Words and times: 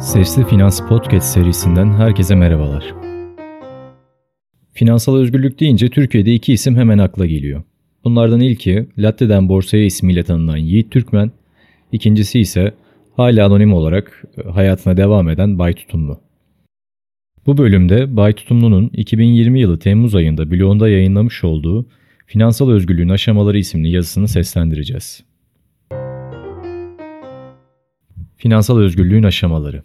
Sesli 0.00 0.44
Finans 0.44 0.88
Podcast 0.88 1.26
serisinden 1.34 1.92
herkese 1.92 2.34
merhabalar. 2.34 2.94
Finansal 4.72 5.16
özgürlük 5.16 5.60
deyince 5.60 5.88
Türkiye'de 5.88 6.34
iki 6.34 6.52
isim 6.52 6.76
hemen 6.76 6.98
akla 6.98 7.26
geliyor. 7.26 7.62
Bunlardan 8.04 8.40
ilki 8.40 8.88
Latte'den 8.98 9.48
Borsaya 9.48 9.84
ismiyle 9.84 10.22
tanınan 10.22 10.56
Yiğit 10.56 10.90
Türkmen, 10.90 11.30
ikincisi 11.92 12.40
ise 12.40 12.74
hala 13.16 13.46
anonim 13.46 13.72
olarak 13.72 14.22
e, 14.38 14.48
hayatına 14.48 14.96
devam 14.96 15.28
eden 15.28 15.58
Bay 15.58 15.72
Tutumlu. 15.72 16.20
Bu 17.46 17.58
bölümde 17.58 18.16
Bay 18.16 18.32
Tutumlu'nun 18.32 18.90
2020 18.92 19.60
yılı 19.60 19.78
Temmuz 19.78 20.14
ayında 20.14 20.50
blogunda 20.50 20.88
yayınlamış 20.88 21.44
olduğu 21.44 21.86
Finansal 22.26 22.70
Özgürlüğün 22.70 23.08
Aşamaları 23.08 23.58
isimli 23.58 23.90
yazısını 23.90 24.28
seslendireceğiz. 24.28 25.25
Finansal 28.36 28.78
özgürlüğün 28.78 29.22
aşamaları 29.22 29.82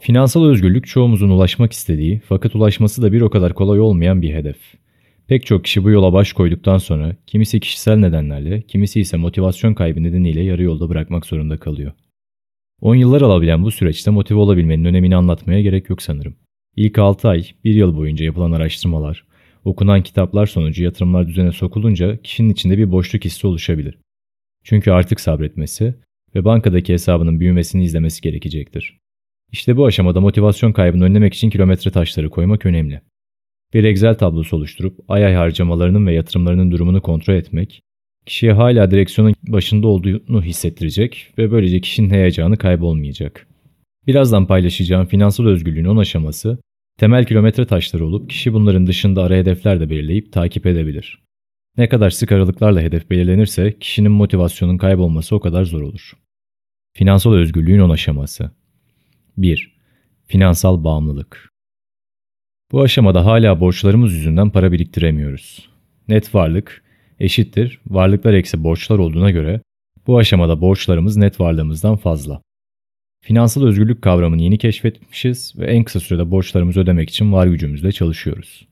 Finansal 0.00 0.44
özgürlük 0.44 0.86
çoğumuzun 0.86 1.28
ulaşmak 1.28 1.72
istediği 1.72 2.20
fakat 2.28 2.56
ulaşması 2.56 3.02
da 3.02 3.12
bir 3.12 3.20
o 3.20 3.30
kadar 3.30 3.54
kolay 3.54 3.80
olmayan 3.80 4.22
bir 4.22 4.34
hedef. 4.34 4.56
Pek 5.26 5.46
çok 5.46 5.64
kişi 5.64 5.84
bu 5.84 5.90
yola 5.90 6.12
baş 6.12 6.32
koyduktan 6.32 6.78
sonra 6.78 7.16
kimisi 7.26 7.60
kişisel 7.60 7.96
nedenlerle, 7.96 8.62
kimisi 8.62 9.00
ise 9.00 9.16
motivasyon 9.16 9.74
kaybı 9.74 10.02
nedeniyle 10.02 10.42
yarı 10.42 10.62
yolda 10.62 10.88
bırakmak 10.88 11.26
zorunda 11.26 11.56
kalıyor. 11.56 11.92
10 12.80 12.94
yıllar 12.94 13.22
alabilen 13.22 13.62
bu 13.62 13.70
süreçte 13.70 14.10
motive 14.10 14.38
olabilmenin 14.38 14.84
önemini 14.84 15.16
anlatmaya 15.16 15.62
gerek 15.62 15.90
yok 15.90 16.02
sanırım. 16.02 16.36
İlk 16.76 16.98
6 16.98 17.28
ay, 17.28 17.44
1 17.64 17.74
yıl 17.74 17.96
boyunca 17.96 18.24
yapılan 18.24 18.52
araştırmalar, 18.52 19.24
okunan 19.64 20.02
kitaplar 20.02 20.46
sonucu 20.46 20.84
yatırımlar 20.84 21.28
düzene 21.28 21.52
sokulunca 21.52 22.16
kişinin 22.16 22.50
içinde 22.50 22.78
bir 22.78 22.92
boşluk 22.92 23.24
hissi 23.24 23.46
oluşabilir. 23.46 23.98
Çünkü 24.64 24.90
artık 24.90 25.20
sabretmesi 25.20 25.94
ve 26.34 26.44
bankadaki 26.44 26.92
hesabının 26.92 27.40
büyümesini 27.40 27.84
izlemesi 27.84 28.22
gerekecektir. 28.22 28.98
İşte 29.52 29.76
bu 29.76 29.86
aşamada 29.86 30.20
motivasyon 30.20 30.72
kaybını 30.72 31.04
önlemek 31.04 31.34
için 31.34 31.50
kilometre 31.50 31.90
taşları 31.90 32.30
koymak 32.30 32.66
önemli. 32.66 33.00
Bir 33.74 33.84
Excel 33.84 34.14
tablosu 34.14 34.56
oluşturup 34.56 35.00
ay 35.08 35.26
ay 35.26 35.34
harcamalarının 35.34 36.06
ve 36.06 36.14
yatırımlarının 36.14 36.70
durumunu 36.70 37.02
kontrol 37.02 37.34
etmek, 37.34 37.82
kişiye 38.26 38.52
hala 38.52 38.90
direksiyonun 38.90 39.34
başında 39.48 39.86
olduğunu 39.86 40.42
hissettirecek 40.42 41.32
ve 41.38 41.50
böylece 41.50 41.80
kişinin 41.80 42.10
heyecanı 42.10 42.56
kaybolmayacak. 42.56 43.46
Birazdan 44.06 44.46
paylaşacağım 44.46 45.06
finansal 45.06 45.46
özgürlüğün 45.46 45.84
10 45.84 45.96
aşaması, 45.96 46.58
temel 46.98 47.24
kilometre 47.24 47.66
taşları 47.66 48.06
olup 48.06 48.30
kişi 48.30 48.52
bunların 48.52 48.86
dışında 48.86 49.22
ara 49.22 49.34
hedefler 49.34 49.80
de 49.80 49.90
belirleyip 49.90 50.32
takip 50.32 50.66
edebilir. 50.66 51.18
Ne 51.76 51.88
kadar 51.88 52.10
sık 52.10 52.32
aralıklarla 52.32 52.80
hedef 52.80 53.10
belirlenirse 53.10 53.78
kişinin 53.78 54.12
motivasyonun 54.12 54.78
kaybolması 54.78 55.36
o 55.36 55.40
kadar 55.40 55.64
zor 55.64 55.82
olur. 55.82 56.12
Finansal 56.96 57.34
özgürlüğün 57.34 57.80
10 57.80 57.90
aşaması 57.90 58.50
1. 59.36 59.76
Finansal 60.26 60.84
bağımlılık 60.84 61.48
Bu 62.72 62.82
aşamada 62.82 63.24
hala 63.24 63.60
borçlarımız 63.60 64.14
yüzünden 64.14 64.50
para 64.50 64.72
biriktiremiyoruz. 64.72 65.68
Net 66.08 66.34
varlık 66.34 66.82
eşittir 67.20 67.80
varlıklar 67.86 68.32
eksi 68.32 68.64
borçlar 68.64 68.98
olduğuna 68.98 69.30
göre 69.30 69.60
bu 70.06 70.18
aşamada 70.18 70.60
borçlarımız 70.60 71.16
net 71.16 71.40
varlığımızdan 71.40 71.96
fazla. 71.96 72.42
Finansal 73.20 73.66
özgürlük 73.66 74.02
kavramını 74.02 74.42
yeni 74.42 74.58
keşfetmişiz 74.58 75.54
ve 75.58 75.66
en 75.66 75.84
kısa 75.84 76.00
sürede 76.00 76.30
borçlarımızı 76.30 76.80
ödemek 76.80 77.10
için 77.10 77.32
var 77.32 77.46
gücümüzle 77.46 77.92
çalışıyoruz. 77.92 78.68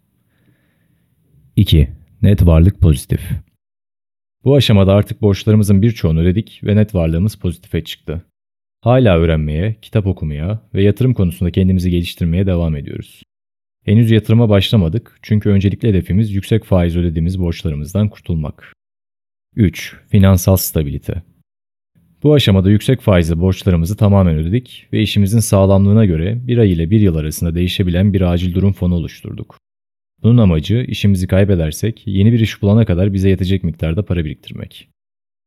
2. 1.57 1.89
Net 2.23 2.47
varlık 2.47 2.81
pozitif. 2.81 3.31
Bu 4.45 4.57
aşamada 4.57 4.95
artık 4.95 5.23
borçlarımızın 5.23 5.83
birçoğunu 5.83 6.21
ödedik 6.21 6.61
ve 6.65 6.77
net 6.77 6.95
varlığımız 6.95 7.37
pozitife 7.37 7.85
çıktı. 7.85 8.23
Hala 8.81 9.19
öğrenmeye, 9.19 9.77
kitap 9.83 10.07
okumaya 10.07 10.61
ve 10.75 10.83
yatırım 10.83 11.15
konusunda 11.15 11.51
kendimizi 11.51 11.91
geliştirmeye 11.91 12.47
devam 12.47 12.77
ediyoruz. 12.77 13.23
Henüz 13.85 14.11
yatırıma 14.11 14.49
başlamadık 14.49 15.19
çünkü 15.23 15.51
öncelikli 15.51 15.89
hedefimiz 15.89 16.35
yüksek 16.35 16.65
faiz 16.65 16.97
ödediğimiz 16.97 17.41
borçlarımızdan 17.41 18.09
kurtulmak. 18.09 18.73
3. 19.57 19.97
Finansal 20.09 20.57
stabilite. 20.57 21.23
Bu 22.23 22.35
aşamada 22.35 22.71
yüksek 22.71 23.01
faizli 23.01 23.41
borçlarımızı 23.41 23.97
tamamen 23.97 24.37
ödedik 24.37 24.89
ve 24.93 25.03
işimizin 25.03 25.41
sağlamlığına 25.41 26.05
göre 26.05 26.47
bir 26.47 26.59
ay 26.59 26.73
ile 26.73 26.91
bir 26.91 27.01
yıl 27.01 27.17
arasında 27.17 27.55
değişebilen 27.55 28.13
bir 28.13 28.21
acil 28.21 28.55
durum 28.55 28.73
fonu 28.73 28.95
oluşturduk. 28.95 29.59
Bunun 30.23 30.39
amacı 30.39 30.85
işimizi 30.89 31.27
kaybedersek 31.27 32.03
yeni 32.07 32.33
bir 32.33 32.41
iş 32.41 32.63
bulana 32.63 32.85
kadar 32.85 33.13
bize 33.13 33.29
yetecek 33.29 33.65
miktarda 33.65 34.05
para 34.05 34.25
biriktirmek. 34.25 34.89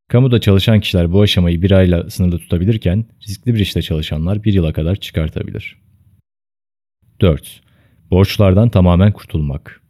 Kamuda 0.07 0.41
çalışan 0.41 0.79
kişiler 0.79 1.11
bu 1.11 1.21
aşamayı 1.21 1.61
bir 1.61 1.71
ayla 1.71 2.09
sınırlı 2.09 2.39
tutabilirken 2.39 3.05
riskli 3.27 3.53
bir 3.53 3.59
işte 3.59 3.81
çalışanlar 3.81 4.43
bir 4.43 4.53
yıla 4.53 4.73
kadar 4.73 4.95
çıkartabilir. 4.95 5.77
4. 7.21 7.61
Borçlardan 8.11 8.69
tamamen 8.69 9.11
kurtulmak. 9.11 9.81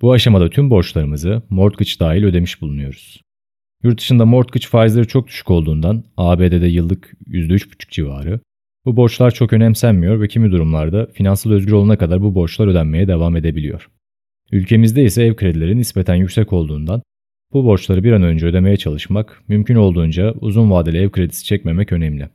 Bu 0.00 0.12
aşamada 0.12 0.50
tüm 0.50 0.70
borçlarımızı 0.70 1.42
mortgage 1.50 1.90
dahil 2.00 2.24
ödemiş 2.24 2.60
bulunuyoruz. 2.60 3.22
Yurt 3.82 4.00
dışında 4.00 4.26
mortgage 4.26 4.66
faizleri 4.66 5.06
çok 5.06 5.28
düşük 5.28 5.50
olduğundan 5.50 6.04
ABD'de 6.16 6.66
yıllık 6.66 7.12
%3,5 7.26 7.90
civarı. 7.90 8.40
Bu 8.88 8.96
borçlar 8.96 9.30
çok 9.30 9.52
önemsenmiyor 9.52 10.20
ve 10.20 10.28
kimi 10.28 10.50
durumlarda 10.50 11.06
finansal 11.06 11.52
özgür 11.52 11.72
olana 11.72 11.98
kadar 11.98 12.22
bu 12.22 12.34
borçlar 12.34 12.66
ödenmeye 12.66 13.08
devam 13.08 13.36
edebiliyor. 13.36 13.90
Ülkemizde 14.52 15.04
ise 15.04 15.24
ev 15.24 15.36
kredileri 15.36 15.76
nispeten 15.76 16.14
yüksek 16.14 16.52
olduğundan 16.52 17.02
bu 17.52 17.64
borçları 17.64 18.04
bir 18.04 18.12
an 18.12 18.22
önce 18.22 18.46
ödemeye 18.46 18.76
çalışmak, 18.76 19.42
mümkün 19.48 19.74
olduğunca 19.74 20.32
uzun 20.32 20.70
vadeli 20.70 20.98
ev 20.98 21.10
kredisi 21.10 21.44
çekmemek 21.44 21.92
önemli. 21.92 22.28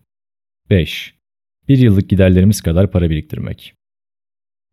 5. 0.69 1.13
Bir 1.67 1.77
yıllık 1.77 2.09
giderlerimiz 2.09 2.61
kadar 2.61 2.91
para 2.91 3.09
biriktirmek. 3.09 3.73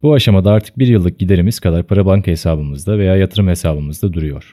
Bu 0.02 0.14
aşamada 0.14 0.52
artık 0.52 0.78
bir 0.78 0.88
yıllık 0.88 1.18
giderimiz 1.18 1.60
kadar 1.60 1.86
para 1.86 2.06
banka 2.06 2.30
hesabımızda 2.30 2.98
veya 2.98 3.16
yatırım 3.16 3.48
hesabımızda 3.48 4.12
duruyor. 4.12 4.52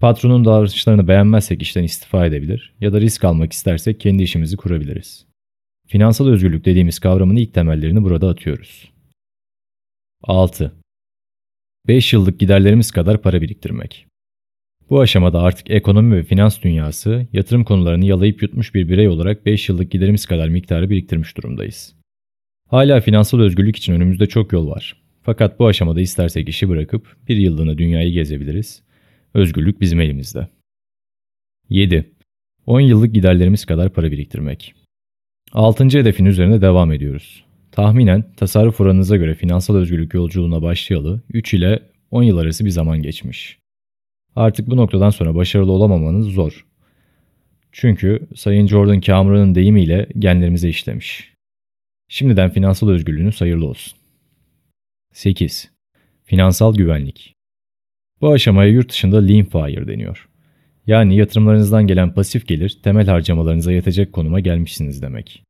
Patronun 0.00 0.44
davranışlarını 0.44 1.08
beğenmezsek 1.08 1.62
işten 1.62 1.82
istifa 1.82 2.26
edebilir 2.26 2.74
ya 2.80 2.92
da 2.92 3.00
risk 3.00 3.24
almak 3.24 3.52
istersek 3.52 4.00
kendi 4.00 4.22
işimizi 4.22 4.56
kurabiliriz. 4.56 5.26
Finansal 5.86 6.28
özgürlük 6.28 6.64
dediğimiz 6.64 6.98
kavramın 6.98 7.36
ilk 7.36 7.54
temellerini 7.54 8.02
burada 8.04 8.28
atıyoruz. 8.28 8.90
6. 10.22 10.72
5 11.88 12.12
yıllık 12.12 12.40
giderlerimiz 12.40 12.90
kadar 12.90 13.22
para 13.22 13.42
biriktirmek. 13.42 14.06
Bu 14.90 15.00
aşamada 15.00 15.40
artık 15.40 15.70
ekonomi 15.70 16.16
ve 16.16 16.22
finans 16.22 16.62
dünyası 16.62 17.26
yatırım 17.32 17.64
konularını 17.64 18.04
yalayıp 18.04 18.42
yutmuş 18.42 18.74
bir 18.74 18.88
birey 18.88 19.08
olarak 19.08 19.46
5 19.46 19.68
yıllık 19.68 19.90
giderimiz 19.90 20.26
kadar 20.26 20.48
miktarı 20.48 20.90
biriktirmiş 20.90 21.36
durumdayız. 21.36 21.94
Hala 22.68 23.00
finansal 23.00 23.40
özgürlük 23.40 23.76
için 23.76 23.92
önümüzde 23.92 24.26
çok 24.26 24.52
yol 24.52 24.70
var. 24.70 24.96
Fakat 25.22 25.58
bu 25.58 25.66
aşamada 25.66 26.00
istersek 26.00 26.48
işi 26.48 26.68
bırakıp 26.68 27.16
bir 27.28 27.36
yıllığına 27.36 27.78
dünyayı 27.78 28.12
gezebiliriz. 28.12 28.82
Özgürlük 29.34 29.80
bizim 29.80 30.00
elimizde. 30.00 30.48
7. 31.68 32.12
10 32.66 32.80
yıllık 32.80 33.14
giderlerimiz 33.14 33.64
kadar 33.64 33.92
para 33.92 34.12
biriktirmek. 34.12 34.74
6. 35.52 35.84
hedefin 35.84 36.24
üzerine 36.24 36.60
devam 36.60 36.92
ediyoruz. 36.92 37.44
Tahminen 37.72 38.24
tasarruf 38.36 38.80
oranınıza 38.80 39.16
göre 39.16 39.34
finansal 39.34 39.76
özgürlük 39.76 40.14
yolculuğuna 40.14 40.62
başlayalı 40.62 41.22
3 41.32 41.54
ile 41.54 41.82
10 42.10 42.22
yıl 42.22 42.38
arası 42.38 42.64
bir 42.64 42.70
zaman 42.70 43.02
geçmiş. 43.02 43.58
Artık 44.36 44.70
bu 44.70 44.76
noktadan 44.76 45.10
sonra 45.10 45.34
başarılı 45.34 45.72
olamamanız 45.72 46.26
zor. 46.26 46.66
Çünkü 47.72 48.26
Sayın 48.34 48.66
Jordan 48.66 49.00
Cameron'ın 49.00 49.54
deyimiyle 49.54 50.06
genlerimize 50.18 50.68
işlemiş. 50.68 51.32
Şimdiden 52.08 52.50
finansal 52.50 52.88
özgürlüğünüz 52.88 53.40
hayırlı 53.40 53.66
olsun. 53.66 53.98
8. 55.12 55.70
Finansal 56.24 56.74
güvenlik. 56.74 57.34
Bu 58.20 58.32
aşamaya 58.32 58.70
yurt 58.70 58.90
dışında 58.90 59.20
lean 59.20 59.44
fire 59.44 59.88
deniyor. 59.88 60.28
Yani 60.86 61.16
yatırımlarınızdan 61.16 61.86
gelen 61.86 62.14
pasif 62.14 62.46
gelir 62.46 62.78
temel 62.82 63.06
harcamalarınıza 63.06 63.72
yetecek 63.72 64.12
konuma 64.12 64.40
gelmişsiniz 64.40 65.02
demek. 65.02 65.42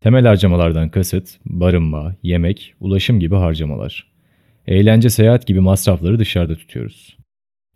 Temel 0.00 0.26
harcamalardan 0.26 0.88
kasıt 0.88 1.28
barınma, 1.46 2.16
yemek, 2.22 2.74
ulaşım 2.80 3.20
gibi 3.20 3.34
harcamalar. 3.34 4.06
Eğlence, 4.66 5.10
seyahat 5.10 5.46
gibi 5.46 5.60
masrafları 5.60 6.18
dışarıda 6.18 6.56
tutuyoruz. 6.56 7.16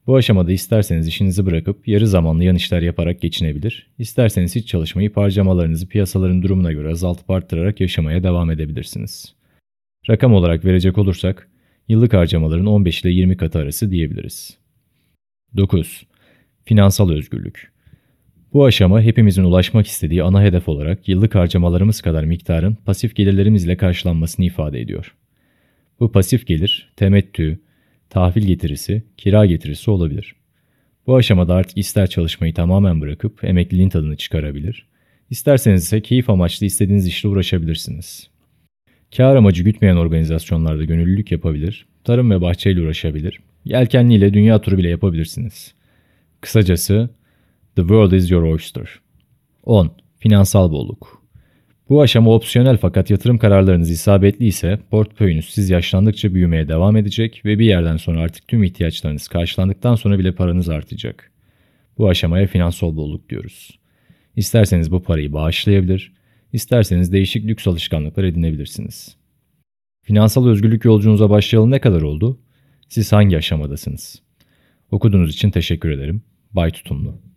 Bu 0.06 0.16
aşamada 0.16 0.52
isterseniz 0.52 1.08
işinizi 1.08 1.46
bırakıp 1.46 1.88
yarı 1.88 2.06
zamanlı 2.06 2.44
yan 2.44 2.56
işler 2.56 2.82
yaparak 2.82 3.20
geçinebilir, 3.20 3.90
isterseniz 3.98 4.54
hiç 4.56 4.68
çalışmayıp 4.68 5.16
harcamalarınızı 5.16 5.88
piyasaların 5.88 6.42
durumuna 6.42 6.72
göre 6.72 6.90
azaltıp 6.90 7.30
arttırarak 7.30 7.80
yaşamaya 7.80 8.22
devam 8.22 8.50
edebilirsiniz. 8.50 9.34
Rakam 10.10 10.34
olarak 10.34 10.64
verecek 10.64 10.98
olursak, 10.98 11.48
yıllık 11.88 12.14
harcamaların 12.14 12.66
15 12.66 13.02
ile 13.02 13.10
20 13.10 13.36
katı 13.36 13.58
arası 13.58 13.90
diyebiliriz. 13.90 14.58
9. 15.56 16.02
Finansal 16.68 17.10
özgürlük. 17.10 17.72
Bu 18.52 18.64
aşama 18.64 19.02
hepimizin 19.02 19.44
ulaşmak 19.44 19.86
istediği 19.86 20.22
ana 20.22 20.42
hedef 20.42 20.68
olarak 20.68 21.08
yıllık 21.08 21.34
harcamalarımız 21.34 22.00
kadar 22.00 22.24
miktarın 22.24 22.74
pasif 22.74 23.16
gelirlerimizle 23.16 23.76
karşılanmasını 23.76 24.46
ifade 24.46 24.80
ediyor. 24.80 25.14
Bu 26.00 26.12
pasif 26.12 26.46
gelir, 26.46 26.92
temettü, 26.96 27.58
tahvil 28.10 28.42
getirisi, 28.42 29.02
kira 29.16 29.46
getirisi 29.46 29.90
olabilir. 29.90 30.34
Bu 31.06 31.16
aşamada 31.16 31.54
artık 31.54 31.78
ister 31.78 32.06
çalışmayı 32.06 32.54
tamamen 32.54 33.00
bırakıp 33.00 33.44
emekliliğin 33.44 33.88
tadını 33.88 34.16
çıkarabilir, 34.16 34.86
İsterseniz 35.30 35.82
ise 35.82 36.00
keyif 36.00 36.30
amaçlı 36.30 36.66
istediğiniz 36.66 37.06
işle 37.06 37.28
uğraşabilirsiniz. 37.28 38.28
Kar 39.16 39.36
amacı 39.36 39.62
gütmeyen 39.62 39.96
organizasyonlarda 39.96 40.84
gönüllülük 40.84 41.32
yapabilir, 41.32 41.86
tarım 42.04 42.30
ve 42.30 42.40
bahçeyle 42.40 42.82
uğraşabilir, 42.82 43.40
yelkenliyle 43.64 44.34
dünya 44.34 44.60
turu 44.60 44.78
bile 44.78 44.88
yapabilirsiniz. 44.88 45.77
Kısacası, 46.40 47.10
the 47.76 47.82
world 47.82 48.12
is 48.12 48.30
your 48.30 48.42
oyster. 48.42 49.00
10. 49.62 49.90
Finansal 50.18 50.70
bolluk. 50.70 51.22
Bu 51.88 52.02
aşama 52.02 52.34
opsiyonel 52.34 52.76
fakat 52.76 53.10
yatırım 53.10 53.38
kararlarınız 53.38 53.90
isabetli 53.90 54.46
ise 54.46 54.78
portföyünüz 54.90 55.50
siz 55.50 55.70
yaşlandıkça 55.70 56.34
büyümeye 56.34 56.68
devam 56.68 56.96
edecek 56.96 57.42
ve 57.44 57.58
bir 57.58 57.66
yerden 57.66 57.96
sonra 57.96 58.20
artık 58.20 58.48
tüm 58.48 58.62
ihtiyaçlarınız 58.64 59.28
karşılandıktan 59.28 59.94
sonra 59.94 60.18
bile 60.18 60.32
paranız 60.32 60.68
artacak. 60.68 61.32
Bu 61.98 62.08
aşamaya 62.08 62.46
finansal 62.46 62.96
bolluk 62.96 63.28
diyoruz. 63.28 63.78
İsterseniz 64.36 64.92
bu 64.92 65.02
parayı 65.02 65.32
bağışlayabilir, 65.32 66.12
isterseniz 66.52 67.12
değişik 67.12 67.46
lüks 67.46 67.66
alışkanlıklar 67.66 68.24
edinebilirsiniz. 68.24 69.16
Finansal 70.02 70.46
özgürlük 70.46 70.84
yolculuğunuza 70.84 71.30
başlayalı 71.30 71.70
ne 71.70 71.80
kadar 71.80 72.02
oldu? 72.02 72.40
Siz 72.88 73.12
hangi 73.12 73.36
aşamadasınız? 73.36 74.27
Okuduğunuz 74.90 75.34
için 75.34 75.50
teşekkür 75.50 75.90
ederim. 75.90 76.22
Bay 76.52 76.70
Tutumlu 76.70 77.27